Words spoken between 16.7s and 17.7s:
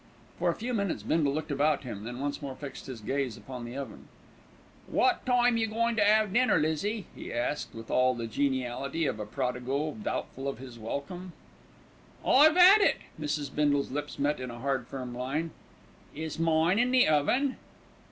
in the oven?"